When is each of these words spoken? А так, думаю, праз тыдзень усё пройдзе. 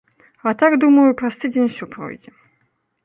А 0.51 0.53
так, 0.61 0.75
думаю, 0.83 1.05
праз 1.19 1.37
тыдзень 1.43 1.67
усё 1.69 1.85
пройдзе. 1.93 2.31